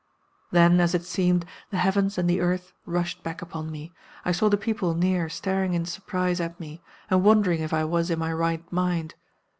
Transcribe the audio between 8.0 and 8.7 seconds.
in my right